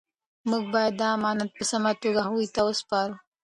[0.49, 3.15] موږ باید دا امانت په سمه توګه هغوی ته وسپارو.